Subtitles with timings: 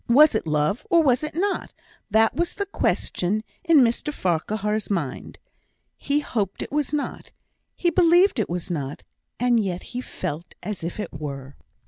[0.09, 1.73] Was it love, or was it not?
[2.09, 5.37] that was the question in Mr Farquhar's mind.
[5.95, 7.29] He hoped it was not;
[7.75, 9.03] he believed it was not;
[9.39, 11.55] and yet he felt as if it were.